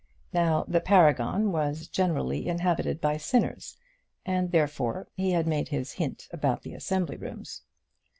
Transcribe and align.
Now 0.33 0.65
the 0.67 0.81
Paragon 0.81 1.51
was 1.51 1.87
generally 1.87 2.47
inhabited 2.47 2.99
by 2.99 3.17
sinners, 3.17 3.77
and 4.25 4.51
therefore 4.51 5.07
he 5.13 5.29
had 5.33 5.45
made 5.45 5.67
his 5.67 5.91
hint 5.91 6.27
about 6.33 6.63
the 6.63 6.73
assembly 6.73 7.17
rooms. 7.17 7.61